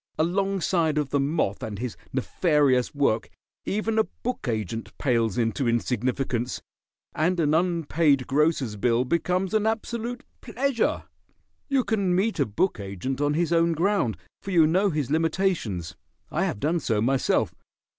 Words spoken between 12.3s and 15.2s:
a book agent on his own ground, for you know his